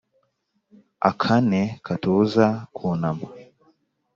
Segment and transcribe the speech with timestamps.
[1.09, 3.27] akane katubuza kunama,